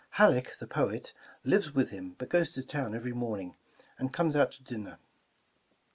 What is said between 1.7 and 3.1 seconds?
with him, but goes to town